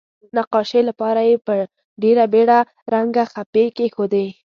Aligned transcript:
نقاشۍ 0.37 0.81
لپاره 0.89 1.21
یې 1.29 1.35
په 1.45 1.53
ډیره 2.01 2.23
بیړه 2.33 2.59
رنګه 2.93 3.23
خپې 3.33 3.63
کیښودې. 3.75 4.25